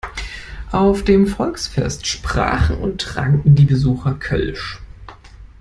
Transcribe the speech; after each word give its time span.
Auf 0.71 1.03
dem 1.03 1.27
Volksfest 1.27 2.07
sprachen 2.07 2.77
und 2.77 3.01
tranken 3.01 3.53
die 3.53 3.65
Besucher 3.65 4.15
Kölsch. 4.15 4.79